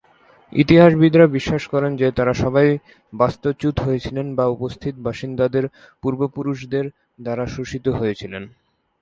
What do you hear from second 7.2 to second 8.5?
দ্বারা শোষিত হয়েছিলেন।